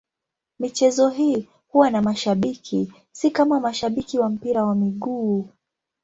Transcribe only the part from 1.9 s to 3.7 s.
mashabiki, si kama